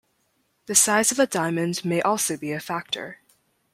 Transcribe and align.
The 0.65 0.73
size 0.73 1.11
of 1.11 1.19
a 1.19 1.27
diamond 1.27 1.85
may 1.85 2.01
also 2.01 2.35
be 2.35 2.51
a 2.53 2.59
factor. 2.59 3.19